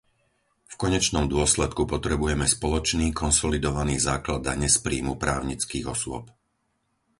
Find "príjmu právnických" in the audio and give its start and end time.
4.85-5.85